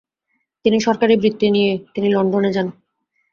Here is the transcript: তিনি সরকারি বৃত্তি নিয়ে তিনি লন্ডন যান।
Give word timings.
তিনি 0.65 0.77
সরকারি 0.79 1.13
বৃত্তি 1.15 1.47
নিয়ে 1.49 1.71
তিনি 1.93 2.07
লন্ডন 2.09 2.43
যান। 2.51 2.67